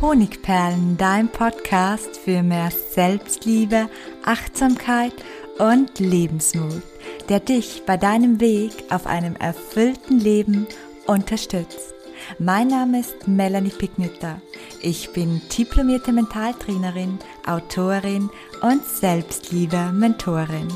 Honigperlen, 0.00 0.96
dein 0.96 1.28
Podcast 1.28 2.16
für 2.16 2.42
mehr 2.42 2.70
Selbstliebe, 2.70 3.90
Achtsamkeit 4.24 5.12
und 5.58 5.98
Lebensmut, 5.98 6.82
der 7.28 7.40
dich 7.40 7.82
bei 7.84 7.98
deinem 7.98 8.40
Weg 8.40 8.72
auf 8.88 9.06
einem 9.06 9.36
erfüllten 9.36 10.18
Leben 10.18 10.66
unterstützt. 11.06 11.92
Mein 12.38 12.68
Name 12.68 13.00
ist 13.00 13.28
Melanie 13.28 13.68
Pignütter. 13.68 14.40
Ich 14.80 15.12
bin 15.12 15.42
diplomierte 15.56 16.12
Mentaltrainerin, 16.12 17.18
Autorin 17.44 18.30
und 18.62 18.82
Selbstliebe-Mentorin. 18.82 20.68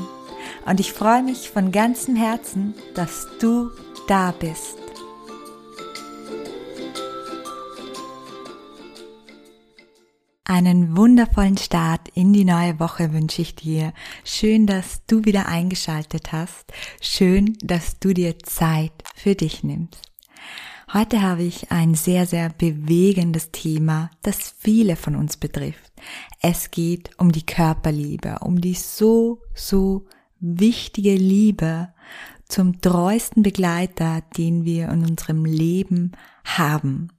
Und 0.67 0.79
ich 0.79 0.93
freue 0.93 1.23
mich 1.23 1.49
von 1.49 1.71
ganzem 1.71 2.15
Herzen, 2.15 2.75
dass 2.93 3.27
du 3.39 3.71
da 4.07 4.35
bist. 4.37 4.84
Einen 10.55 10.95
wundervollen 10.95 11.57
Start 11.57 12.07
in 12.13 12.31
die 12.31 12.45
neue 12.45 12.79
Woche 12.79 13.11
wünsche 13.11 13.41
ich 13.41 13.55
dir. 13.55 13.91
Schön, 14.23 14.65
dass 14.65 15.05
du 15.05 15.25
wieder 15.25 15.49
eingeschaltet 15.49 16.31
hast. 16.31 16.71
Schön, 17.01 17.57
dass 17.61 17.99
du 17.99 18.13
dir 18.13 18.39
Zeit 18.39 18.93
für 19.15 19.35
dich 19.35 19.65
nimmst. 19.65 20.01
Heute 20.93 21.21
habe 21.21 21.43
ich 21.43 21.71
ein 21.71 21.93
sehr, 21.93 22.25
sehr 22.25 22.47
bewegendes 22.47 23.51
Thema, 23.51 24.11
das 24.21 24.55
viele 24.57 24.95
von 24.95 25.17
uns 25.17 25.35
betrifft. 25.35 25.91
Es 26.39 26.71
geht 26.71 27.09
um 27.17 27.33
die 27.33 27.45
Körperliebe, 27.45 28.37
um 28.39 28.61
die 28.61 28.75
so, 28.75 29.41
so 29.53 30.05
wichtige 30.39 31.15
Liebe 31.15 31.89
zum 32.47 32.79
treuesten 32.79 33.43
Begleiter, 33.43 34.21
den 34.37 34.63
wir 34.63 34.87
in 34.87 35.03
unserem 35.03 35.43
Leben 35.43 36.13
haben. 36.45 37.09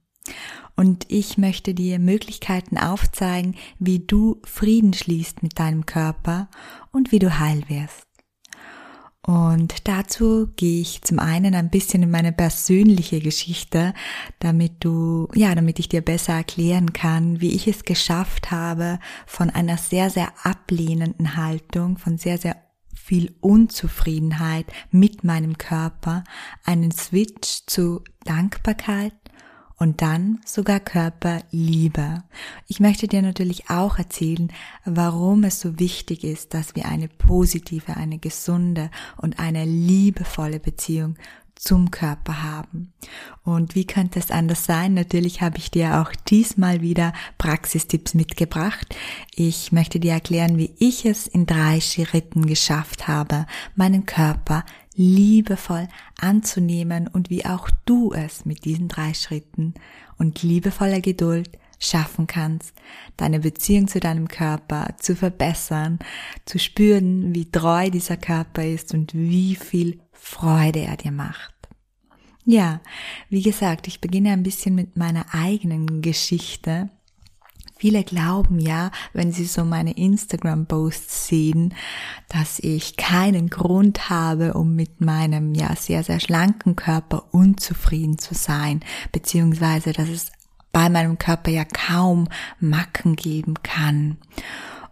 Und 0.77 1.05
ich 1.09 1.39
möchte 1.39 1.73
dir 1.73 1.97
Möglichkeiten 1.97 2.77
aufzeigen, 2.77 3.55
wie 3.79 3.97
du 3.97 4.39
Frieden 4.45 4.93
schließt 4.93 5.41
mit 5.41 5.57
deinem 5.57 5.87
Körper 5.87 6.49
und 6.91 7.11
wie 7.11 7.19
du 7.19 7.39
heil 7.39 7.63
wirst. 7.67 8.05
Und 9.25 9.87
dazu 9.87 10.49
gehe 10.55 10.79
ich 10.79 11.01
zum 11.01 11.19
einen 11.19 11.55
ein 11.55 11.71
bisschen 11.71 12.03
in 12.03 12.11
meine 12.11 12.31
persönliche 12.31 13.19
Geschichte, 13.19 13.93
damit 14.39 14.85
du, 14.85 15.27
ja, 15.33 15.53
damit 15.53 15.79
ich 15.79 15.89
dir 15.89 16.01
besser 16.01 16.33
erklären 16.33 16.93
kann, 16.93 17.41
wie 17.41 17.53
ich 17.53 17.67
es 17.67 17.83
geschafft 17.83 18.51
habe, 18.51 18.99
von 19.25 19.49
einer 19.49 19.77
sehr, 19.77 20.11
sehr 20.11 20.31
ablehnenden 20.43 21.35
Haltung, 21.35 21.97
von 21.97 22.17
sehr, 22.17 22.37
sehr 22.37 22.55
viel 22.93 23.35
Unzufriedenheit 23.41 24.67
mit 24.91 25.23
meinem 25.23 25.57
Körper, 25.57 26.23
einen 26.63 26.91
Switch 26.91 27.63
zu 27.65 28.03
Dankbarkeit 28.23 29.13
und 29.77 30.01
dann 30.01 30.39
sogar 30.45 30.79
Körperliebe. 30.79 32.23
Ich 32.67 32.79
möchte 32.79 33.07
dir 33.07 33.21
natürlich 33.21 33.69
auch 33.69 33.97
erzählen, 33.97 34.51
warum 34.85 35.43
es 35.43 35.59
so 35.59 35.79
wichtig 35.79 36.23
ist, 36.23 36.53
dass 36.53 36.75
wir 36.75 36.85
eine 36.85 37.07
positive, 37.07 37.95
eine 37.95 38.17
gesunde 38.17 38.89
und 39.17 39.39
eine 39.39 39.65
liebevolle 39.65 40.59
Beziehung 40.59 41.15
zum 41.57 41.91
Körper 41.91 42.43
haben. 42.43 42.93
Und 43.43 43.75
wie 43.75 43.85
könnte 43.85 44.19
es 44.19 44.31
anders 44.31 44.65
sein? 44.65 44.93
Natürlich 44.93 45.41
habe 45.41 45.57
ich 45.57 45.71
dir 45.71 46.01
auch 46.01 46.11
diesmal 46.27 46.81
wieder 46.81 47.13
Praxistipps 47.37 48.13
mitgebracht. 48.13 48.95
Ich 49.35 49.71
möchte 49.71 49.99
dir 49.99 50.13
erklären, 50.13 50.57
wie 50.57 50.73
ich 50.79 51.05
es 51.05 51.27
in 51.27 51.45
drei 51.45 51.81
Schritten 51.81 52.45
geschafft 52.45 53.07
habe, 53.07 53.45
meinen 53.75 54.05
Körper 54.05 54.65
liebevoll 54.97 55.87
anzunehmen 56.19 57.07
und 57.07 57.29
wie 57.29 57.45
auch 57.45 57.69
du 57.85 58.11
es 58.11 58.45
mit 58.45 58.65
diesen 58.65 58.89
drei 58.89 59.13
Schritten 59.13 59.75
und 60.17 60.43
liebevoller 60.43 60.99
Geduld 60.99 61.51
schaffen 61.79 62.25
kannst, 62.25 62.73
deine 63.15 63.39
Beziehung 63.39 63.87
zu 63.87 63.99
deinem 63.99 64.27
Körper 64.27 64.95
zu 64.99 65.15
verbessern, 65.15 65.99
zu 66.45 66.57
spüren, 66.57 67.35
wie 67.35 67.49
treu 67.49 67.91
dieser 67.91 68.17
Körper 68.17 68.65
ist 68.65 68.93
und 68.95 69.13
wie 69.13 69.55
viel 69.55 70.01
Freude 70.11 70.79
er 70.79 70.97
dir 70.97 71.11
macht. 71.11 71.53
Ja, 72.45 72.81
wie 73.29 73.43
gesagt, 73.43 73.87
ich 73.87 74.01
beginne 74.01 74.31
ein 74.31 74.41
bisschen 74.41 74.73
mit 74.73 74.97
meiner 74.97 75.25
eigenen 75.33 76.01
Geschichte 76.01 76.89
Viele 77.79 78.03
glauben 78.03 78.59
ja, 78.59 78.91
wenn 79.13 79.31
sie 79.31 79.45
so 79.45 79.63
meine 79.63 79.95
Instagram-Posts 79.95 81.27
sehen, 81.27 81.73
dass 82.29 82.59
ich 82.59 82.97
keinen 82.97 83.49
Grund 83.49 84.09
habe, 84.09 84.53
um 84.53 84.75
mit 84.75 85.01
meinem 85.01 85.53
ja 85.53 85.75
sehr, 85.75 86.03
sehr 86.03 86.19
schlanken 86.19 86.75
Körper 86.75 87.25
unzufrieden 87.31 88.17
zu 88.17 88.33
sein, 88.33 88.81
beziehungsweise 89.11 89.93
dass 89.93 90.09
es 90.09 90.31
bei 90.71 90.89
meinem 90.89 91.17
Körper 91.17 91.51
ja 91.51 91.65
kaum 91.65 92.27
Macken 92.59 93.15
geben 93.15 93.55
kann. 93.63 94.17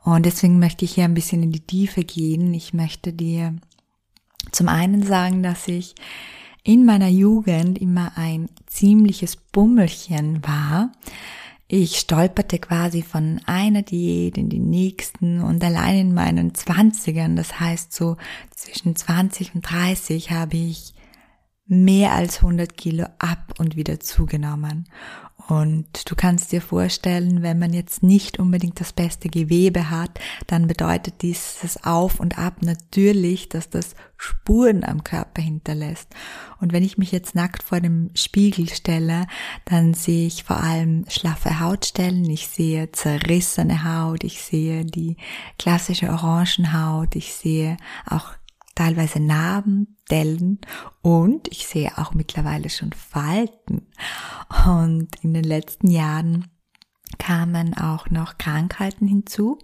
Und 0.03 0.25
deswegen 0.25 0.59
möchte 0.59 0.85
ich 0.85 0.93
hier 0.93 1.05
ein 1.05 1.15
bisschen 1.15 1.41
in 1.41 1.51
die 1.51 1.65
Tiefe 1.65 2.03
gehen. 2.03 2.53
Ich 2.53 2.73
möchte 2.73 3.11
dir 3.11 3.55
zum 4.51 4.67
einen 4.67 5.03
sagen, 5.03 5.41
dass 5.41 5.67
ich 5.67 5.95
in 6.63 6.85
meiner 6.85 7.07
Jugend 7.07 7.79
immer 7.79 8.11
ein 8.15 8.49
ziemliches 8.67 9.35
Bummelchen 9.35 10.45
war. 10.45 10.91
Ich 11.77 11.97
stolperte 11.97 12.57
quasi 12.57 13.01
von 13.01 13.41
einer 13.47 13.81
Diät 13.81 14.37
in 14.37 14.47
die 14.47 14.59
nächsten 14.61 15.41
und 15.41 15.61
allein 15.61 15.97
in 15.97 16.13
meinen 16.13 16.55
Zwanzigern, 16.55 17.35
das 17.35 17.59
heißt 17.59 17.91
so 17.91 18.15
zwischen 18.49 18.95
20 18.95 19.55
und 19.55 19.69
30 19.69 20.31
habe 20.31 20.55
ich 20.55 20.93
mehr 21.67 22.13
als 22.13 22.37
100 22.37 22.77
Kilo 22.77 23.05
ab 23.19 23.55
und 23.57 23.75
wieder 23.75 23.99
zugenommen. 23.99 24.87
Und 25.47 26.09
du 26.09 26.15
kannst 26.15 26.51
dir 26.51 26.61
vorstellen, 26.61 27.43
wenn 27.43 27.59
man 27.59 27.71
jetzt 27.71 28.01
nicht 28.01 28.39
unbedingt 28.39 28.79
das 28.79 28.93
beste 28.93 29.29
Gewebe 29.29 29.91
hat, 29.91 30.19
dann 30.47 30.65
bedeutet 30.65 31.21
dieses 31.21 31.83
Auf 31.83 32.19
und 32.19 32.39
Ab 32.39 32.61
natürlich, 32.61 33.47
dass 33.49 33.69
das 33.69 33.93
Spuren 34.17 34.83
am 34.83 35.03
Körper 35.03 35.43
hinterlässt. 35.43 36.07
Und 36.59 36.73
wenn 36.73 36.83
ich 36.83 36.97
mich 36.97 37.11
jetzt 37.11 37.35
nackt 37.35 37.61
vor 37.61 37.79
dem 37.79 38.09
Spiegel 38.15 38.69
stelle, 38.69 39.27
dann 39.65 39.93
sehe 39.93 40.25
ich 40.25 40.45
vor 40.45 40.57
allem 40.57 41.05
schlaffe 41.09 41.59
Hautstellen, 41.59 42.27
ich 42.27 42.47
sehe 42.47 42.91
zerrissene 42.91 43.83
Haut, 43.83 44.23
ich 44.23 44.41
sehe 44.41 44.83
die 44.83 45.17
klassische 45.59 46.09
Orangenhaut, 46.09 47.15
ich 47.15 47.33
sehe 47.33 47.77
auch 48.09 48.33
teilweise 48.75 49.19
Narben, 49.19 49.97
Dellen 50.11 50.59
und 51.01 51.47
ich 51.47 51.65
sehe 51.65 51.97
auch 51.97 52.13
mittlerweile 52.13 52.69
schon 52.69 52.93
Falten. 52.93 53.87
Und 54.65 55.09
in 55.21 55.33
den 55.33 55.43
letzten 55.43 55.89
Jahren 55.89 56.47
kamen 57.17 57.75
auch 57.75 58.09
noch 58.09 58.37
Krankheiten 58.37 59.07
hinzu, 59.07 59.57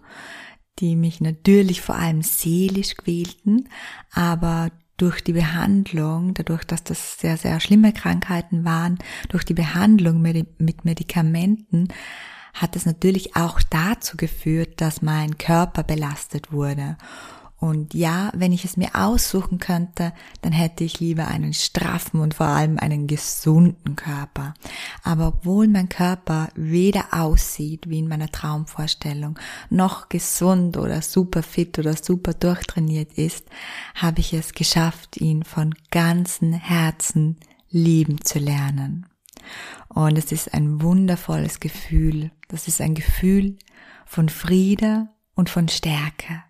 die 0.80 0.96
mich 0.96 1.22
natürlich 1.22 1.82
vor 1.82 1.96
allem 1.96 2.22
seelisch 2.22 2.96
quälten, 2.96 3.70
aber 4.12 4.72
durch 4.98 5.24
die 5.24 5.34
Behandlung, 5.34 6.34
dadurch, 6.34 6.64
dass 6.64 6.84
das 6.84 7.20
sehr, 7.20 7.36
sehr 7.36 7.60
schlimme 7.60 7.92
Krankheiten 7.92 8.66
waren, 8.66 9.00
durch 9.30 9.44
die 9.44 9.56
Behandlung 9.56 10.22
mit 10.22 10.86
Medikamenten, 10.86 11.88
hat 12.54 12.76
es 12.76 12.86
natürlich 12.86 13.36
auch 13.36 13.62
dazu 13.70 14.18
geführt, 14.18 14.80
dass 14.80 15.02
mein 15.02 15.38
Körper 15.38 15.84
belastet 15.84 16.52
wurde. 16.52 16.98
Und 17.62 17.94
ja, 17.94 18.32
wenn 18.34 18.54
ich 18.54 18.66
es 18.66 18.76
mir 18.76 18.90
aussuchen 18.96 19.60
könnte, 19.60 20.14
dann 20.42 20.52
hätte 20.52 20.84
ich 20.84 21.00
lieber 21.00 21.28
einen 21.28 21.54
straffen 21.54 22.20
und 22.20 22.34
vor 22.34 22.48
allem 22.48 22.80
einen 22.80 23.06
gesunden 23.06 23.96
Körper. 23.96 24.56
Aber 25.04 25.28
obwohl 25.28 25.68
mein 25.68 25.88
Körper 25.88 26.50
weder 26.56 27.10
aussieht 27.12 27.88
wie 27.88 28.00
in 28.00 28.08
meiner 28.08 28.32
Traumvorstellung, 28.32 29.38
noch 29.70 30.10
gesund 30.10 30.76
oder 30.76 31.04
super 31.04 31.44
fit 31.44 31.78
oder 31.78 31.96
super 31.96 32.34
durchtrainiert 32.34 33.14
ist, 33.14 33.46
habe 33.94 34.22
ich 34.22 34.34
es 34.34 34.54
geschafft, 34.54 35.18
ihn 35.18 35.44
von 35.44 35.76
ganzem 35.92 36.54
Herzen 36.54 37.38
lieben 37.70 38.26
zu 38.26 38.40
lernen. 38.40 39.06
Und 39.88 40.18
es 40.18 40.32
ist 40.32 40.56
ein 40.56 40.82
wundervolles 40.82 41.60
Gefühl. 41.60 42.32
Das 42.48 42.68
ist 42.68 42.82
ein 42.82 42.96
Gefühl 42.96 43.60
von 44.08 44.30
Friede 44.30 45.10
und 45.36 45.52
von 45.52 45.68
Stärke. 45.68 46.42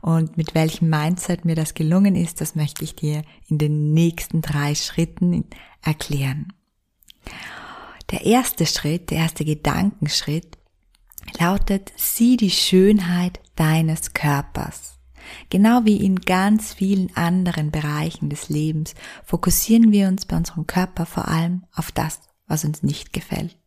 Und 0.00 0.36
mit 0.36 0.54
welchem 0.54 0.88
Mindset 0.88 1.44
mir 1.44 1.54
das 1.54 1.74
gelungen 1.74 2.14
ist, 2.14 2.40
das 2.40 2.54
möchte 2.54 2.84
ich 2.84 2.94
dir 2.94 3.22
in 3.48 3.58
den 3.58 3.92
nächsten 3.92 4.42
drei 4.42 4.74
Schritten 4.74 5.44
erklären. 5.82 6.52
Der 8.10 8.24
erste 8.24 8.66
Schritt, 8.66 9.10
der 9.10 9.18
erste 9.18 9.44
Gedankenschritt 9.44 10.56
lautet, 11.38 11.92
sieh 11.96 12.36
die 12.36 12.50
Schönheit 12.50 13.40
deines 13.56 14.14
Körpers. 14.14 14.98
Genau 15.50 15.84
wie 15.84 16.02
in 16.02 16.16
ganz 16.16 16.72
vielen 16.72 17.14
anderen 17.14 17.70
Bereichen 17.70 18.30
des 18.30 18.48
Lebens 18.48 18.94
fokussieren 19.24 19.92
wir 19.92 20.08
uns 20.08 20.24
bei 20.24 20.36
unserem 20.36 20.66
Körper 20.66 21.04
vor 21.04 21.28
allem 21.28 21.64
auf 21.74 21.92
das, 21.92 22.20
was 22.46 22.64
uns 22.64 22.82
nicht 22.82 23.12
gefällt 23.12 23.58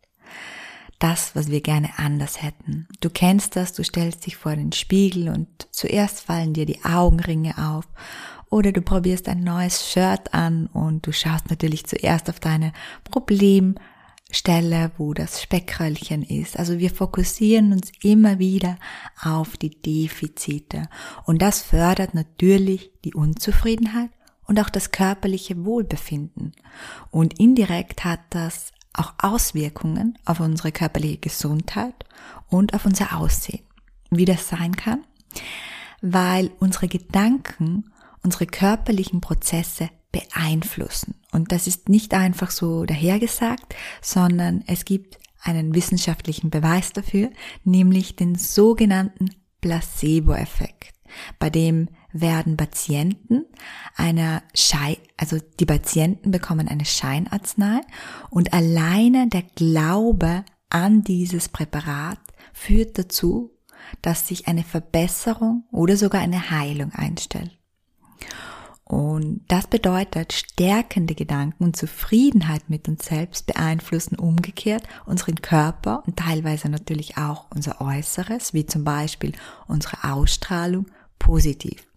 das, 1.04 1.36
was 1.36 1.50
wir 1.50 1.62
gerne 1.62 1.90
anders 1.98 2.42
hätten. 2.42 2.88
Du 3.00 3.10
kennst 3.10 3.56
das, 3.56 3.74
du 3.74 3.84
stellst 3.84 4.26
dich 4.26 4.38
vor 4.38 4.56
den 4.56 4.72
Spiegel 4.72 5.30
und 5.30 5.48
zuerst 5.72 6.22
fallen 6.22 6.54
dir 6.54 6.66
die 6.66 6.84
Augenringe 6.84 7.58
auf 7.58 7.88
oder 8.50 8.72
du 8.72 8.82
probierst 8.82 9.28
ein 9.30 9.44
neues 9.44 9.90
Shirt 9.90 10.34
an 10.34 10.68
und 10.68 11.08
du 11.08 11.12
schaust 11.12 11.50
natürlich 11.50 11.86
zuerst 11.86 12.30
auf 12.30 12.40
deine 12.40 12.74
Problemlösung 13.04 13.80
Stelle, 14.32 14.92
wo 14.98 15.14
das 15.14 15.42
Speckröllchen 15.42 16.24
ist. 16.24 16.58
Also 16.58 16.80
wir 16.80 16.90
fokussieren 16.90 17.74
uns 17.74 17.92
immer 18.02 18.40
wieder 18.40 18.78
auf 19.22 19.58
die 19.58 19.82
Defizite. 19.82 20.88
Und 21.26 21.42
das 21.42 21.62
fördert 21.62 22.14
natürlich 22.14 22.92
die 23.04 23.14
Unzufriedenheit 23.14 24.10
und 24.48 24.60
auch 24.60 24.70
das 24.70 24.92
körperliche 24.92 25.66
Wohlbefinden. 25.66 26.54
Und 27.10 27.40
indirekt 27.40 28.04
hat 28.04 28.22
das 28.30 28.72
auch 28.94 29.14
Auswirkungen 29.18 30.18
auf 30.26 30.40
unsere 30.40 30.72
körperliche 30.72 31.18
Gesundheit 31.18 32.06
und 32.50 32.74
auf 32.74 32.86
unser 32.86 33.18
Aussehen. 33.18 33.64
Wie 34.10 34.26
das 34.26 34.50
sein 34.50 34.76
kann? 34.76 35.04
Weil 36.02 36.52
unsere 36.60 36.88
Gedanken 36.88 37.92
unsere 38.24 38.46
körperlichen 38.46 39.22
Prozesse 39.22 39.90
beeinflussen. 40.12 41.16
Und 41.32 41.52
das 41.52 41.68
ist 41.68 41.90
nicht 41.90 42.14
einfach 42.14 42.52
so 42.52 42.86
dahergesagt, 42.86 43.76
sondern 44.02 44.64
es 44.68 44.86
gibt 44.86 45.18
einen 45.42 45.74
wissenschaftlichen 45.74 46.50
Beweis 46.50 46.94
dafür, 46.94 47.32
nämlich 47.64 48.16
den 48.16 48.36
sogenannten 48.36 49.30
Placebo-Effekt, 49.62 50.94
bei 51.40 51.50
dem 51.50 51.88
werden 52.14 52.58
Patienten 52.58 53.46
einer 53.96 54.44
Schein, 54.54 54.98
also 55.18 55.38
die 55.60 55.66
Patienten 55.66 56.32
bekommen 56.32 56.68
eine 56.68 56.86
Scheinarznei 56.86 57.82
und 58.30 58.54
alleine 58.54 59.28
der 59.28 59.44
Glaube 59.56 60.44
an 60.70 61.04
dieses 61.04 61.50
Präparat 61.50 62.20
führt 62.54 62.98
dazu, 62.98 63.52
dass 64.02 64.28
sich 64.28 64.48
eine 64.48 64.64
Verbesserung 64.64 65.66
oder 65.72 65.98
sogar 65.98 66.22
eine 66.22 66.50
Heilung 66.52 66.92
einstellt. 66.94 67.58
Und 68.92 69.46
das 69.48 69.68
bedeutet, 69.68 70.34
stärkende 70.34 71.16
Gedanken 71.16 71.64
und 71.64 71.78
Zufriedenheit 71.78 72.70
mit 72.70 72.90
uns 72.90 73.06
selbst 73.06 73.48
beeinflussen 73.48 74.18
umgekehrt 74.18 74.84
unseren 75.06 75.36
Körper 75.36 76.04
und 76.06 76.18
teilweise 76.18 76.68
natürlich 76.68 77.18
auch 77.18 77.46
unser 77.56 77.80
Äußeres, 77.80 78.54
wie 78.54 78.66
zum 78.66 78.84
Beispiel 78.84 79.32
unsere 79.66 80.12
Ausstrahlung, 80.12 80.88
positiv. 81.20 81.88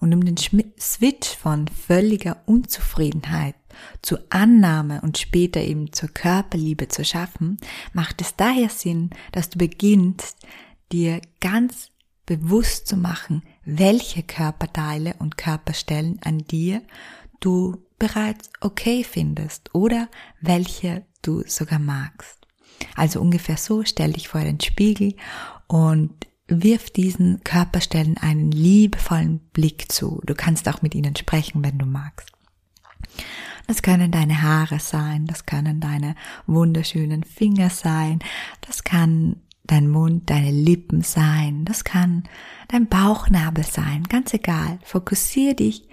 Und 0.00 0.14
um 0.14 0.24
den 0.24 0.36
Switch 0.36 1.36
von 1.36 1.68
völliger 1.68 2.42
Unzufriedenheit 2.46 3.54
zu 4.02 4.16
Annahme 4.30 5.00
und 5.02 5.18
später 5.18 5.60
eben 5.60 5.92
zur 5.92 6.08
Körperliebe 6.08 6.88
zu 6.88 7.04
schaffen, 7.04 7.58
macht 7.92 8.20
es 8.20 8.34
daher 8.36 8.70
Sinn, 8.70 9.10
dass 9.32 9.50
du 9.50 9.58
beginnst, 9.58 10.38
dir 10.90 11.20
ganz 11.40 11.90
bewusst 12.24 12.86
zu 12.86 12.96
machen, 12.96 13.42
welche 13.64 14.22
Körperteile 14.22 15.14
und 15.18 15.36
Körperstellen 15.36 16.18
an 16.24 16.38
dir 16.38 16.82
du 17.40 17.84
bereits 17.98 18.50
okay 18.60 19.04
findest 19.04 19.74
oder 19.74 20.08
welche 20.40 21.04
du 21.22 21.42
sogar 21.46 21.78
magst. 21.78 22.38
Also 22.94 23.20
ungefähr 23.20 23.56
so, 23.56 23.84
stell 23.84 24.12
dich 24.12 24.28
vor 24.28 24.42
den 24.42 24.60
Spiegel 24.60 25.14
und 25.66 26.26
wirf 26.50 26.90
diesen 26.90 27.42
Körperstellen 27.44 28.16
einen 28.18 28.50
liebevollen 28.50 29.38
Blick 29.52 29.90
zu. 29.90 30.20
Du 30.26 30.34
kannst 30.34 30.68
auch 30.68 30.82
mit 30.82 30.94
ihnen 30.94 31.16
sprechen, 31.16 31.62
wenn 31.64 31.78
du 31.78 31.86
magst. 31.86 32.30
Das 33.66 33.82
können 33.82 34.10
deine 34.10 34.42
Haare 34.42 34.80
sein, 34.80 35.26
das 35.26 35.46
können 35.46 35.80
deine 35.80 36.16
wunderschönen 36.46 37.22
Finger 37.22 37.70
sein, 37.70 38.18
das 38.62 38.82
kann 38.82 39.36
dein 39.62 39.88
Mund, 39.88 40.28
deine 40.28 40.50
Lippen 40.50 41.02
sein, 41.02 41.64
das 41.64 41.84
kann 41.84 42.24
dein 42.66 42.88
Bauchnabel 42.88 43.64
sein, 43.64 44.02
ganz 44.04 44.34
egal. 44.34 44.80
Fokussiere 44.82 45.54
dich 45.54 45.88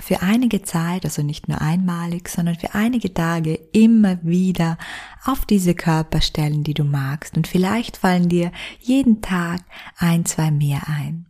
für 0.00 0.22
einige 0.22 0.62
Zeit, 0.62 1.04
also 1.04 1.22
nicht 1.22 1.48
nur 1.48 1.60
einmalig, 1.60 2.28
sondern 2.28 2.56
für 2.56 2.74
einige 2.74 3.12
Tage 3.12 3.54
immer 3.72 4.18
wieder 4.22 4.78
auf 5.24 5.44
diese 5.44 5.74
Körperstellen, 5.74 6.64
die 6.64 6.74
du 6.74 6.84
magst. 6.84 7.36
Und 7.36 7.46
vielleicht 7.46 7.96
fallen 7.96 8.28
dir 8.28 8.52
jeden 8.80 9.22
Tag 9.22 9.60
ein, 9.96 10.24
zwei 10.24 10.50
mehr 10.50 10.88
ein. 10.88 11.26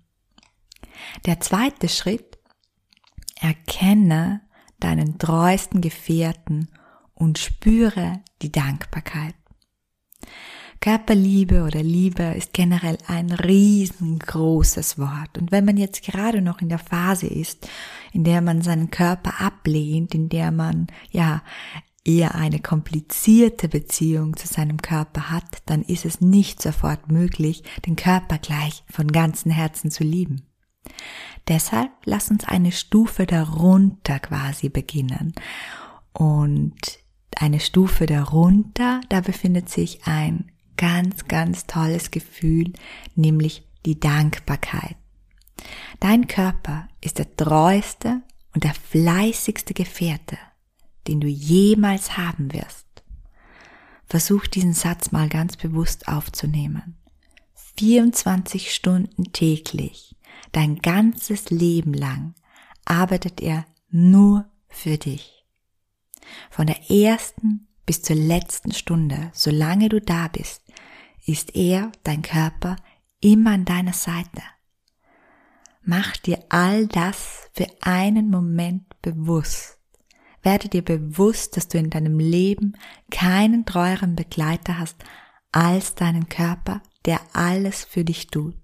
Der 1.27 1.41
zweite 1.41 1.89
Schritt, 1.89 2.31
erkenne 3.41 4.43
deinen 4.79 5.19
treuesten 5.19 5.81
Gefährten 5.81 6.69
und 7.15 7.39
spüre 7.39 8.21
die 8.43 8.53
Dankbarkeit. 8.53 9.35
Körperliebe 10.81 11.63
oder 11.65 11.83
Liebe 11.83 12.23
ist 12.23 12.55
generell 12.55 12.97
ein 13.07 13.33
riesengroßes 13.33 14.99
Wort. 14.99 15.37
Und 15.37 15.53
wenn 15.53 15.67
man 15.67 15.77
jetzt 15.77 16.03
gerade 16.03 16.41
noch 16.41 16.63
in 16.63 16.71
der 16.71 16.79
Phase 16.79 17.27
ist, 17.27 17.69
in 18.13 18.25
der 18.25 18.41
man 18.41 18.63
seinen 18.63 18.91
Körper 18.91 19.43
ablehnt, 19.43 20.15
in 20.15 20.31
der 20.31 20.51
man, 20.51 20.87
ja, 21.11 21.43
eher 22.03 22.35
eine 22.35 22.61
komplizierte 22.61 23.69
Beziehung 23.69 24.35
zu 24.37 24.47
seinem 24.47 24.79
Körper 24.79 25.31
hat, 25.31 25.63
dann 25.67 25.83
ist 25.83 26.07
es 26.07 26.23
nicht 26.23 26.63
sofort 26.63 27.13
möglich, 27.13 27.63
den 27.87 27.95
Körper 27.95 28.39
gleich 28.39 28.83
von 28.91 29.13
ganzem 29.13 29.53
Herzen 29.53 29.91
zu 29.91 30.03
lieben. 30.03 30.47
Deshalb 31.47 31.91
lass 32.07 32.31
uns 32.31 32.45
eine 32.45 32.73
Stufe 32.73 33.27
darunter 33.27 34.19
quasi 34.19 34.71
beginnen. 34.71 35.35
Und 36.15 37.01
eine 37.37 37.61
Stufe 37.61 38.07
darunter, 38.07 39.03
da 39.11 39.21
befindet 39.21 39.69
sich 39.69 40.07
ein 40.07 40.51
ganz, 40.81 41.29
ganz 41.29 41.67
tolles 41.67 42.11
Gefühl, 42.11 42.73
nämlich 43.15 43.69
die 43.85 44.01
Dankbarkeit. 44.01 44.97
Dein 46.01 46.27
Körper 46.27 46.89
ist 47.03 47.19
der 47.19 47.37
treueste 47.37 48.23
und 48.55 48.65
der 48.65 48.73
fleißigste 48.73 49.75
Gefährte, 49.75 50.39
den 51.07 51.21
du 51.21 51.27
jemals 51.27 52.17
haben 52.17 52.55
wirst. 52.55 52.87
Versuch 54.07 54.47
diesen 54.47 54.73
Satz 54.73 55.13
mal 55.13 55.29
ganz 55.29 55.59
bewusst 55.59 56.09
aufzunehmen. 56.09 56.97
24 57.77 58.75
Stunden 58.75 59.35
täglich, 59.35 60.17
dein 60.53 60.77
ganzes 60.77 61.51
Leben 61.51 61.93
lang, 61.93 62.35
arbeitet 62.87 63.43
er 63.43 63.67
nur 63.91 64.47
für 64.71 64.97
dich. 64.97 65.45
Von 66.49 66.69
der 66.69 66.91
ersten 66.91 67.69
bis 67.87 68.03
zur 68.03 68.17
letzten 68.17 68.73
Stunde, 68.73 69.31
solange 69.33 69.89
du 69.89 70.01
da 70.01 70.29
bist, 70.29 70.63
ist 71.27 71.55
er, 71.57 71.93
dein 72.05 72.23
Körper, 72.23 72.77
immer 73.21 73.53
an 73.53 73.65
deiner 73.65 73.93
Seite. 73.93 74.43
Mach 75.83 76.17
dir 76.19 76.39
all 76.49 76.87
das 76.87 77.49
für 77.53 77.67
einen 77.81 78.31
Moment 78.31 78.85
bewusst. 79.03 79.79
Werde 80.43 80.69
dir 80.69 80.83
bewusst, 80.83 81.57
dass 81.57 81.69
du 81.69 81.79
in 81.79 81.91
deinem 81.91 82.19
Leben 82.19 82.75
keinen 83.11 83.67
treueren 83.67 84.17
Begleiter 84.17 84.79
hast 84.79 84.97
als 85.53 85.95
deinen 85.95 86.29
Körper, 86.29 86.83
der 87.07 87.21
alles 87.33 87.85
für 87.85 88.05
dich 88.05 88.29
tut. 88.29 88.55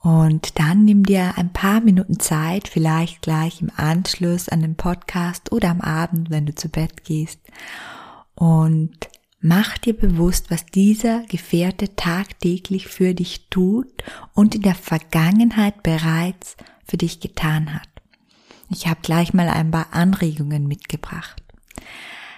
Und 0.00 0.58
dann 0.58 0.84
nimm 0.84 1.04
dir 1.04 1.36
ein 1.36 1.52
paar 1.52 1.80
Minuten 1.80 2.18
Zeit, 2.18 2.68
vielleicht 2.68 3.20
gleich 3.22 3.60
im 3.60 3.70
Anschluss 3.76 4.48
an 4.48 4.62
den 4.62 4.76
Podcast 4.76 5.52
oder 5.52 5.68
am 5.70 5.80
Abend, 5.82 6.30
wenn 6.30 6.46
du 6.46 6.54
zu 6.54 6.68
Bett 6.68 7.04
gehst, 7.04 7.40
und 8.34 9.10
Mach 9.42 9.78
dir 9.78 9.96
bewusst, 9.96 10.50
was 10.50 10.66
dieser 10.66 11.22
Gefährte 11.22 11.96
tagtäglich 11.96 12.88
für 12.88 13.14
dich 13.14 13.48
tut 13.48 13.90
und 14.34 14.54
in 14.54 14.60
der 14.60 14.74
Vergangenheit 14.74 15.82
bereits 15.82 16.58
für 16.84 16.98
dich 16.98 17.20
getan 17.20 17.72
hat. 17.72 17.88
Ich 18.68 18.86
habe 18.86 19.00
gleich 19.00 19.32
mal 19.32 19.48
ein 19.48 19.70
paar 19.70 19.94
Anregungen 19.94 20.66
mitgebracht. 20.66 21.42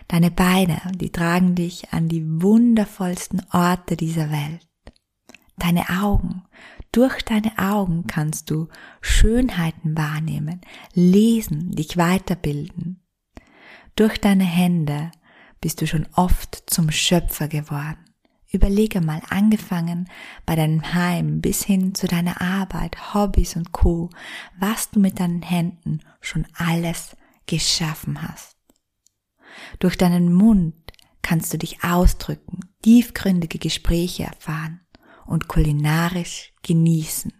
Deine 0.06 0.30
Beine, 0.30 0.80
die 0.94 1.10
tragen 1.10 1.56
dich 1.56 1.92
an 1.92 2.08
die 2.08 2.24
wundervollsten 2.24 3.42
Orte 3.50 3.96
dieser 3.96 4.30
Welt. 4.30 4.68
Deine 5.56 5.88
Augen, 6.02 6.44
durch 6.92 7.22
deine 7.22 7.58
Augen 7.58 8.06
kannst 8.06 8.50
du 8.50 8.68
Schönheiten 9.00 9.96
wahrnehmen, 9.96 10.60
lesen, 10.92 11.70
dich 11.72 11.96
weiterbilden. 11.96 13.00
Durch 13.96 14.20
deine 14.20 14.44
Hände 14.44 15.10
bist 15.60 15.80
du 15.80 15.86
schon 15.86 16.06
oft 16.14 16.64
zum 16.66 16.90
Schöpfer 16.90 17.48
geworden. 17.48 17.98
Überlege 18.50 19.00
mal, 19.00 19.22
angefangen 19.30 20.10
bei 20.44 20.54
deinem 20.54 20.92
Heim 20.92 21.40
bis 21.40 21.64
hin 21.64 21.94
zu 21.94 22.06
deiner 22.06 22.42
Arbeit, 22.42 23.14
Hobbys 23.14 23.56
und 23.56 23.72
Co., 23.72 24.10
was 24.58 24.90
du 24.90 25.00
mit 25.00 25.18
deinen 25.18 25.40
Händen 25.40 26.00
schon 26.20 26.46
alles 26.54 27.16
geschaffen 27.46 28.20
hast. 28.20 28.58
Durch 29.78 29.96
deinen 29.96 30.32
Mund 30.34 30.74
kannst 31.22 31.54
du 31.54 31.58
dich 31.58 31.82
ausdrücken, 31.82 32.60
tiefgründige 32.82 33.58
Gespräche 33.58 34.24
erfahren 34.24 34.81
und 35.32 35.48
kulinarisch 35.48 36.52
genießen. 36.62 37.32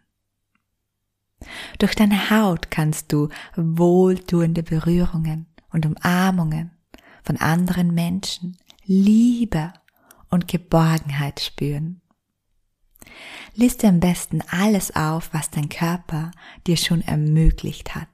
Durch 1.78 1.94
deine 1.94 2.30
Haut 2.30 2.70
kannst 2.70 3.12
du 3.12 3.28
wohltuende 3.54 4.62
Berührungen 4.62 5.46
und 5.70 5.84
Umarmungen 5.84 6.70
von 7.22 7.36
anderen 7.36 7.92
Menschen 7.92 8.56
Liebe 8.84 9.74
und 10.30 10.48
Geborgenheit 10.48 11.40
spüren. 11.40 12.00
Liste 13.54 13.88
am 13.88 14.00
besten 14.00 14.40
alles 14.48 14.96
auf, 14.96 15.28
was 15.34 15.50
dein 15.50 15.68
Körper 15.68 16.30
dir 16.66 16.78
schon 16.78 17.02
ermöglicht 17.02 17.94
hat. 17.94 18.08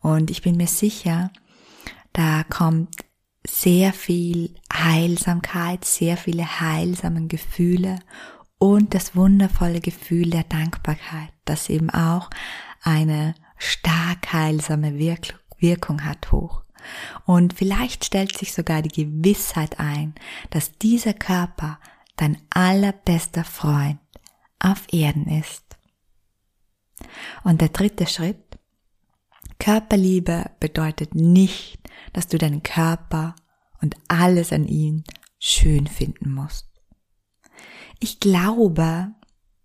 Und 0.00 0.30
ich 0.30 0.42
bin 0.42 0.58
mir 0.58 0.66
sicher, 0.66 1.32
da 2.12 2.44
kommt 2.44 2.96
sehr 3.46 3.94
viel 3.94 4.54
Heilsamkeit, 4.70 5.86
sehr 5.86 6.18
viele 6.18 6.60
heilsamen 6.60 7.28
Gefühle 7.28 7.98
und 8.60 8.94
das 8.94 9.16
wundervolle 9.16 9.80
Gefühl 9.80 10.28
der 10.28 10.44
Dankbarkeit, 10.44 11.32
das 11.46 11.70
eben 11.70 11.88
auch 11.88 12.28
eine 12.82 13.34
stark 13.56 14.32
heilsame 14.34 14.98
Wirkung 14.98 16.04
hat 16.04 16.30
hoch. 16.30 16.62
Und 17.24 17.54
vielleicht 17.54 18.04
stellt 18.04 18.36
sich 18.36 18.52
sogar 18.52 18.82
die 18.82 19.04
Gewissheit 19.04 19.80
ein, 19.80 20.14
dass 20.50 20.72
dieser 20.78 21.14
Körper 21.14 21.80
dein 22.16 22.36
allerbester 22.50 23.44
Freund 23.44 23.98
auf 24.58 24.86
Erden 24.92 25.26
ist. 25.26 25.64
Und 27.44 27.62
der 27.62 27.70
dritte 27.70 28.06
Schritt, 28.06 28.58
Körperliebe 29.58 30.50
bedeutet 30.60 31.14
nicht, 31.14 31.78
dass 32.12 32.28
du 32.28 32.36
deinen 32.36 32.62
Körper 32.62 33.34
und 33.80 33.96
alles 34.08 34.52
an 34.52 34.66
ihm 34.66 35.04
schön 35.38 35.86
finden 35.86 36.34
musst. 36.34 36.69
Ich 38.00 38.18
glaube, 38.18 39.12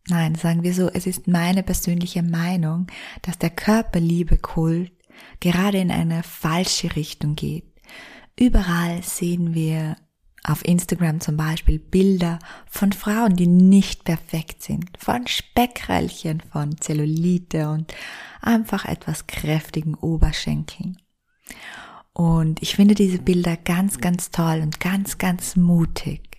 nein, 0.07 0.35
sagen 0.35 0.63
wir 0.63 0.73
so, 0.73 0.89
es 0.89 1.07
ist 1.07 1.27
meine 1.27 1.63
persönliche 1.63 2.21
Meinung, 2.21 2.87
dass 3.21 3.39
der 3.39 3.49
Körperliebe-Kult 3.49 4.91
gerade 5.39 5.77
in 5.77 5.89
eine 5.89 6.21
falsche 6.21 6.95
Richtung 6.95 7.35
geht. 7.35 7.65
Überall 8.37 9.01
sehen 9.03 9.53
wir 9.53 9.95
auf 10.43 10.65
Instagram 10.65 11.21
zum 11.21 11.37
Beispiel 11.37 11.79
Bilder 11.79 12.39
von 12.67 12.91
Frauen, 12.91 13.37
die 13.37 13.47
nicht 13.47 14.03
perfekt 14.03 14.61
sind, 14.61 14.89
von 14.99 15.25
Speckröllchen, 15.27 16.41
von 16.41 16.77
Zellulite 16.79 17.69
und 17.69 17.93
einfach 18.41 18.85
etwas 18.85 19.27
kräftigen 19.27 19.95
Oberschenkeln. 19.95 20.97
Und 22.13 22.61
ich 22.61 22.75
finde 22.75 22.95
diese 22.95 23.19
Bilder 23.19 23.57
ganz, 23.57 23.97
ganz 23.99 24.29
toll 24.29 24.59
und 24.61 24.79
ganz, 24.79 25.17
ganz 25.17 25.55
mutig. 25.55 26.34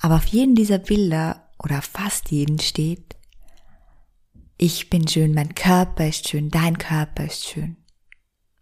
Aber 0.00 0.16
auf 0.16 0.26
jeden 0.26 0.54
dieser 0.54 0.78
Bilder 0.78 1.48
oder 1.58 1.82
fast 1.82 2.30
jeden 2.30 2.58
steht, 2.58 3.16
ich 4.56 4.90
bin 4.90 5.06
schön, 5.08 5.32
mein 5.32 5.54
Körper 5.54 6.08
ist 6.08 6.28
schön, 6.28 6.50
dein 6.50 6.76
Körper 6.76 7.24
ist 7.24 7.46
schön. 7.46 7.76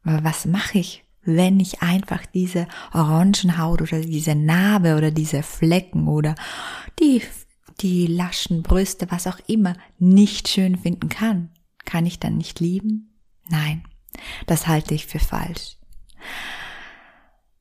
Aber 0.05 0.23
was 0.25 0.47
mache 0.47 0.79
ich, 0.79 1.05
wenn 1.23 1.61
ich 1.61 1.83
einfach 1.83 2.25
diese 2.27 2.67
Orangenhaut 2.93 3.83
oder 3.83 4.01
diese 4.01 4.35
Narbe 4.35 4.97
oder 4.97 5.11
diese 5.11 5.43
Flecken 5.43 6.09
oder 6.09 6.35
die, 7.01 7.23
die 7.81 8.07
laschen 8.07 8.63
Brüste, 8.63 9.11
was 9.11 9.27
auch 9.27 9.39
immer, 9.47 9.75
nicht 9.99 10.49
schön 10.49 10.77
finden 10.77 11.09
kann? 11.09 11.51
Kann 11.85 12.07
ich 12.07 12.19
dann 12.19 12.37
nicht 12.37 12.61
lieben? 12.61 13.21
Nein, 13.49 13.83
das 14.47 14.67
halte 14.67 14.95
ich 14.95 15.07
für 15.07 15.19
falsch. 15.19 15.79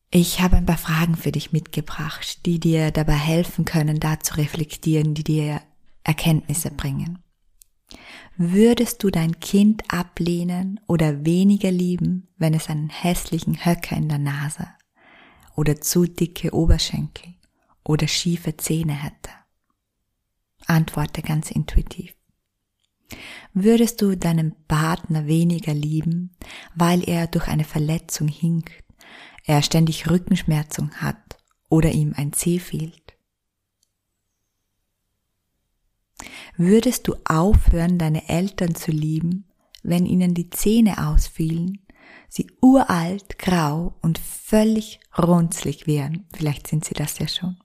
Ich 0.10 0.40
habe 0.40 0.56
ein 0.56 0.66
paar 0.66 0.78
Fragen 0.78 1.16
für 1.16 1.34
dich 1.34 1.52
mitgebracht, 1.52 2.46
die 2.46 2.60
dir 2.60 2.92
dabei 2.92 3.16
helfen 3.16 3.66
können, 3.66 4.00
da 4.00 4.20
zu 4.20 4.36
reflektieren, 4.38 5.14
die 5.14 5.24
dir 5.24 5.62
Erkenntnisse 6.04 6.72
bringen. 6.72 7.20
Würdest 8.38 9.04
du 9.04 9.10
dein 9.10 9.40
Kind 9.40 9.84
ablehnen 9.90 10.80
oder 10.88 11.26
weniger 11.26 11.72
lieben, 11.72 12.28
wenn 12.38 12.54
es 12.54 12.70
einen 12.70 12.90
hässlichen 12.90 13.66
Höcker 13.66 13.98
in 13.98 14.08
der 14.08 14.20
Nase 14.20 14.68
oder 15.56 15.82
zu 15.82 16.06
dicke 16.06 16.54
Oberschenkel 16.54 17.34
oder 17.84 18.08
schiefe 18.08 18.56
Zähne 18.56 18.94
hätte? 18.94 19.32
Antworte 20.68 21.22
ganz 21.22 21.52
intuitiv. 21.52 22.16
Würdest 23.54 24.02
du 24.02 24.16
deinen 24.16 24.56
Partner 24.68 25.28
weniger 25.28 25.74
lieben, 25.74 26.36
weil 26.76 27.08
er 27.08 27.28
durch 27.28 27.48
eine 27.48 27.64
Verletzung 27.64 28.28
hinkt, 28.28 28.87
er 29.48 29.64
ständig 29.64 30.10
Rückenschmerzen 30.10 31.02
hat 31.02 31.40
oder 31.70 31.92
ihm 31.92 32.14
ein 32.16 32.34
Zeh 32.34 32.60
fehlt? 32.60 33.18
Würdest 36.58 37.08
du 37.08 37.16
aufhören, 37.26 37.98
deine 37.98 38.28
Eltern 38.30 38.76
zu 38.76 38.92
lieben, 38.92 39.46
wenn 39.84 40.06
ihnen 40.06 40.34
die 40.34 40.50
Zähne 40.50 41.08
ausfielen, 41.08 41.80
sie 42.28 42.52
uralt, 42.62 43.40
grau 43.40 43.96
und 44.02 44.18
völlig 44.18 45.00
runzlig 45.18 45.88
wären? 45.88 46.28
Vielleicht 46.36 46.68
sind 46.68 46.84
sie 46.84 46.94
das 46.94 47.20
ja 47.20 47.28
schon. 47.28 47.58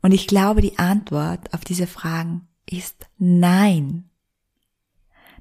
Und 0.00 0.12
ich 0.12 0.26
glaube, 0.26 0.60
die 0.60 0.78
Antwort 0.78 1.52
auf 1.54 1.64
diese 1.64 1.86
Fragen 1.86 2.46
ist 2.66 3.08
nein. 3.18 4.10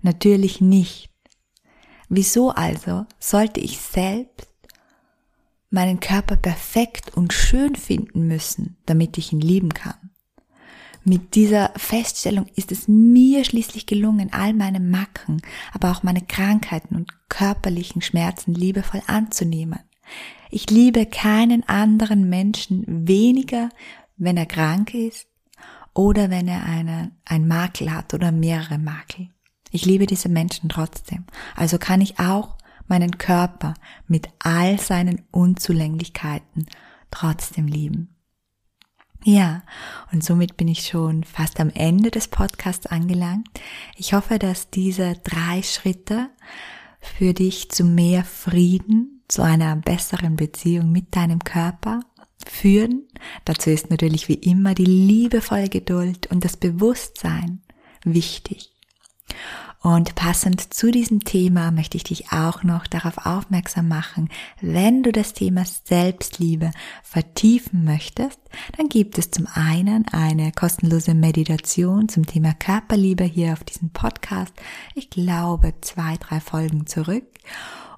Natürlich 0.01 0.61
nicht. 0.61 1.11
Wieso 2.09 2.51
also 2.51 3.05
sollte 3.19 3.59
ich 3.59 3.79
selbst 3.79 4.47
meinen 5.69 5.99
Körper 5.99 6.35
perfekt 6.37 7.15
und 7.15 7.33
schön 7.33 7.75
finden 7.75 8.27
müssen, 8.27 8.77
damit 8.85 9.17
ich 9.17 9.33
ihn 9.33 9.41
lieben 9.41 9.73
kann. 9.73 10.11
Mit 11.03 11.35
dieser 11.35 11.71
Feststellung 11.77 12.47
ist 12.55 12.71
es 12.71 12.87
mir 12.87 13.45
schließlich 13.45 13.85
gelungen, 13.85 14.33
all 14.33 14.53
meine 14.53 14.79
Macken, 14.79 15.41
aber 15.73 15.91
auch 15.91 16.03
meine 16.03 16.21
Krankheiten 16.21 16.95
und 16.95 17.11
körperlichen 17.29 18.01
Schmerzen 18.01 18.53
liebevoll 18.53 19.01
anzunehmen. 19.07 19.79
Ich 20.49 20.69
liebe 20.69 21.05
keinen 21.05 21.67
anderen 21.67 22.29
Menschen 22.29 22.83
weniger, 22.87 23.69
wenn 24.17 24.37
er 24.37 24.45
krank 24.45 24.93
ist 24.93 25.27
oder 25.93 26.29
wenn 26.29 26.47
er 26.47 26.63
eine, 26.63 27.11
ein 27.25 27.47
Makel 27.47 27.93
hat 27.93 28.13
oder 28.13 28.31
mehrere 28.31 28.77
Makel. 28.77 29.29
Ich 29.71 29.85
liebe 29.85 30.05
diese 30.05 30.29
Menschen 30.29 30.69
trotzdem. 30.69 31.25
Also 31.55 31.77
kann 31.77 32.01
ich 32.01 32.19
auch 32.19 32.57
meinen 32.87 33.17
Körper 33.17 33.73
mit 34.07 34.29
all 34.39 34.79
seinen 34.79 35.21
Unzulänglichkeiten 35.31 36.67
trotzdem 37.11 37.67
lieben. 37.67 38.09
Ja, 39.23 39.63
und 40.13 40.23
somit 40.23 40.55
bin 40.57 40.67
ich 40.67 40.87
schon 40.87 41.23
fast 41.23 41.59
am 41.59 41.69
Ende 41.71 42.11
des 42.11 42.27
Podcasts 42.27 42.85
angelangt. 42.85 43.49
Ich 43.97 44.13
hoffe, 44.13 44.39
dass 44.39 44.69
diese 44.69 45.15
drei 45.23 45.63
Schritte 45.63 46.29
für 47.01 47.33
dich 47.33 47.69
zu 47.69 47.83
mehr 47.83 48.23
Frieden, 48.23 49.23
zu 49.27 49.41
einer 49.41 49.75
besseren 49.75 50.37
Beziehung 50.37 50.91
mit 50.91 51.15
deinem 51.15 51.43
Körper 51.43 52.01
führen. 52.45 53.07
Dazu 53.43 53.69
ist 53.69 53.89
natürlich 53.89 54.29
wie 54.29 54.35
immer 54.35 54.73
die 54.73 54.85
liebevolle 54.85 55.69
Geduld 55.69 56.27
und 56.27 56.45
das 56.45 56.55
Bewusstsein 56.55 57.61
wichtig. 58.05 58.76
Und 59.81 60.15
passend 60.15 60.73
zu 60.73 60.91
diesem 60.91 61.23
Thema 61.23 61.71
möchte 61.71 61.97
ich 61.97 62.03
dich 62.03 62.31
auch 62.31 62.63
noch 62.63 62.87
darauf 62.87 63.25
aufmerksam 63.25 63.87
machen, 63.87 64.29
wenn 64.59 65.03
du 65.03 65.11
das 65.11 65.33
Thema 65.33 65.63
Selbstliebe 65.65 66.71
vertiefen 67.03 67.85
möchtest, 67.85 68.39
dann 68.75 68.89
gibt 68.89 69.17
es 69.17 69.31
zum 69.31 69.47
einen 69.53 70.07
eine 70.09 70.51
kostenlose 70.51 71.13
Meditation 71.13 72.09
zum 72.09 72.25
Thema 72.25 72.53
Körperliebe 72.53 73.23
hier 73.23 73.53
auf 73.53 73.63
diesem 73.63 73.91
Podcast. 73.91 74.53
Ich 74.95 75.09
glaube 75.09 75.73
zwei, 75.81 76.17
drei 76.17 76.39
Folgen 76.39 76.87
zurück. 76.87 77.25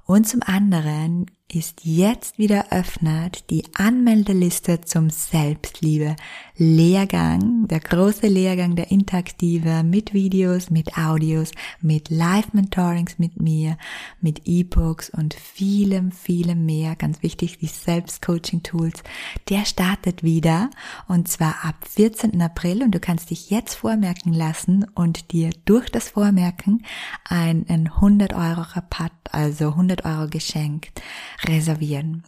Und 0.05 0.27
zum 0.27 0.41
anderen 0.43 1.27
ist 1.51 1.85
jetzt 1.85 2.37
wieder 2.37 2.71
öffnet 2.71 3.49
die 3.49 3.63
Anmeldeliste 3.75 4.81
zum 4.81 5.09
Selbstliebe 5.09 6.15
Lehrgang, 6.61 7.69
der 7.69 7.79
große 7.79 8.27
Lehrgang 8.27 8.75
der 8.75 8.91
Interaktive 8.91 9.81
mit 9.81 10.13
Videos, 10.13 10.69
mit 10.69 10.97
Audios, 10.97 11.51
mit 11.79 12.09
Live-Mentorings 12.09 13.17
mit 13.17 13.41
mir, 13.41 13.77
mit 14.19 14.41
E-Books 14.43 15.09
und 15.09 15.33
vielem, 15.33 16.11
vielem 16.11 16.65
mehr. 16.65 16.97
Ganz 16.97 17.23
wichtig, 17.23 17.59
die 17.59 17.67
Selbstcoaching-Tools. 17.67 19.03
Der 19.47 19.63
startet 19.63 20.21
wieder 20.21 20.69
und 21.07 21.29
zwar 21.29 21.63
ab 21.63 21.75
14. 21.87 22.41
April 22.41 22.83
und 22.83 22.91
du 22.91 22.99
kannst 22.99 23.29
dich 23.29 23.49
jetzt 23.49 23.75
vormerken 23.75 24.33
lassen 24.33 24.85
und 24.95 25.31
dir 25.31 25.51
durch 25.63 25.89
das 25.89 26.09
Vormerken 26.09 26.83
einen 27.23 27.87
100 27.87 28.33
Euro 28.33 28.63
Rabatt, 28.63 29.13
also 29.31 29.69
100 29.69 30.03
Euro 30.03 30.27
geschenkt 30.27 31.01
reservieren. 31.45 32.23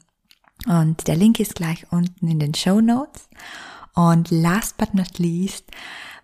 Und 0.67 1.09
der 1.09 1.17
Link 1.17 1.41
ist 1.41 1.55
gleich 1.55 1.91
unten 1.91 2.29
in 2.29 2.39
den 2.39 2.53
Show 2.53 2.79
Notes. 2.79 3.27
Und 3.93 4.31
last 4.31 4.77
but 4.77 4.93
not 4.93 5.19
least 5.19 5.65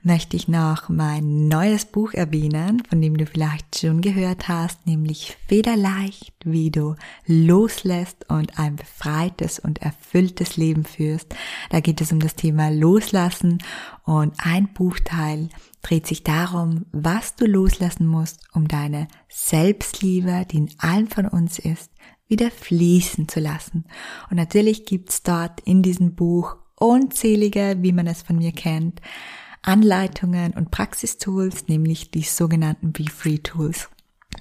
möchte 0.03 0.37
ich 0.37 0.47
noch 0.47 0.89
mein 0.89 1.47
neues 1.47 1.85
Buch 1.85 2.13
erwähnen, 2.13 2.81
von 2.89 3.01
dem 3.01 3.17
du 3.17 3.25
vielleicht 3.25 3.79
schon 3.79 4.01
gehört 4.01 4.47
hast, 4.47 4.85
nämlich 4.87 5.37
Federleicht, 5.47 6.33
wie 6.45 6.71
du 6.71 6.95
loslässt 7.25 8.29
und 8.29 8.57
ein 8.57 8.77
befreites 8.77 9.59
und 9.59 9.81
erfülltes 9.81 10.55
Leben 10.55 10.85
führst. 10.85 11.35
Da 11.69 11.81
geht 11.81 11.99
es 11.99 12.11
um 12.11 12.19
das 12.19 12.35
Thema 12.35 12.69
Loslassen 12.69 13.57
und 14.05 14.33
ein 14.37 14.71
Buchteil 14.73 15.49
dreht 15.81 16.07
sich 16.07 16.23
darum, 16.23 16.85
was 16.91 17.35
du 17.35 17.45
loslassen 17.45 18.07
musst, 18.07 18.41
um 18.53 18.67
deine 18.67 19.07
Selbstliebe, 19.29 20.45
die 20.49 20.57
in 20.57 20.69
allen 20.77 21.07
von 21.07 21.27
uns 21.27 21.59
ist, 21.59 21.91
wieder 22.27 22.51
fließen 22.51 23.27
zu 23.27 23.39
lassen. 23.39 23.85
Und 24.29 24.37
natürlich 24.37 24.85
gibt's 24.85 25.23
dort 25.23 25.61
in 25.61 25.81
diesem 25.81 26.15
Buch 26.15 26.57
unzählige, 26.79 27.77
wie 27.81 27.91
man 27.91 28.07
es 28.07 28.21
von 28.21 28.37
mir 28.37 28.51
kennt, 28.51 29.01
Anleitungen 29.61 30.53
und 30.53 30.71
Praxistools, 30.71 31.67
nämlich 31.67 32.11
die 32.11 32.23
sogenannten 32.23 32.93
Be 32.93 33.05
Free 33.09 33.39
Tools. 33.39 33.89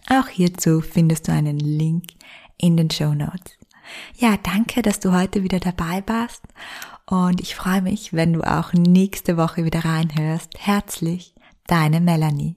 Auch 0.09 0.29
hierzu 0.29 0.81
findest 0.81 1.29
du 1.29 1.33
einen 1.33 1.59
Link 1.59 2.05
in 2.59 2.77
den 2.77 2.91
Show 2.91 3.15
Notes. 3.15 3.59
Ja, 4.17 4.37
danke, 4.43 4.83
dass 4.83 5.01
du 5.01 5.13
heute 5.13 5.43
wieder 5.43 5.61
dabei 5.61 6.03
warst 6.07 6.43
und 7.07 7.41
ich 7.41 7.55
freue 7.55 7.83
mich, 7.83 8.13
wenn 8.13 8.33
du 8.33 8.43
auch 8.43 8.73
nächste 8.73 9.37
Woche 9.37 9.65
wieder 9.65 9.85
reinhörst. 9.85 10.55
Herzlich, 10.59 11.35
deine 11.67 12.01
Melanie. 12.01 12.57